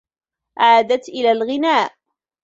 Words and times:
عادت 0.59 1.09
إلى 1.09 1.31
الغناء. 1.31 1.91